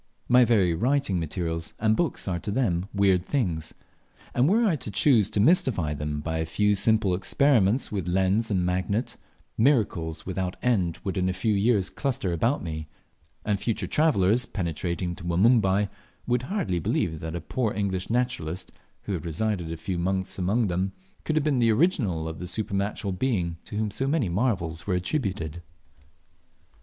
My 0.27 0.45
very 0.45 0.73
writing 0.73 1.19
materials 1.19 1.75
and 1.77 1.95
books 1.95 2.27
are 2.27 2.39
to 2.39 2.49
them 2.49 2.87
weird 2.91 3.23
things; 3.23 3.75
and 4.33 4.49
were 4.49 4.65
I 4.65 4.75
to 4.77 4.89
choose 4.89 5.29
to 5.29 5.39
mystify 5.39 5.93
them 5.93 6.21
by 6.21 6.39
a 6.39 6.45
few 6.47 6.73
simple 6.73 7.13
experiments 7.13 7.91
with 7.91 8.07
lens 8.07 8.49
and 8.49 8.65
magnet, 8.65 9.15
miracles 9.59 10.25
without 10.25 10.55
end 10.63 10.97
would 11.03 11.19
in 11.19 11.29
a 11.29 11.33
few 11.33 11.53
years 11.53 11.91
cluster 11.91 12.33
about 12.33 12.63
me; 12.63 12.87
and 13.45 13.59
future 13.59 13.85
travellers, 13.85 14.47
penetrating 14.47 15.13
to 15.17 15.23
Wanumbai, 15.23 15.87
world 16.25 16.45
h 16.45 16.49
hardly 16.49 16.79
believe 16.79 17.19
that 17.19 17.35
a 17.35 17.39
poor 17.39 17.71
English 17.71 18.09
naturalist, 18.09 18.71
who 19.03 19.13
had 19.13 19.23
resided 19.23 19.71
a 19.71 19.77
few 19.77 19.99
months 19.99 20.39
among 20.39 20.65
them, 20.65 20.93
could 21.25 21.35
have 21.35 21.45
been 21.45 21.59
the 21.59 21.71
original 21.71 22.27
of 22.27 22.39
the 22.39 22.47
supernatural 22.47 23.13
being 23.13 23.57
to 23.65 23.77
whom 23.77 23.91
so 23.91 24.07
many 24.07 24.29
marvels 24.29 24.87
were 24.87 24.95
attributed. 24.95 25.61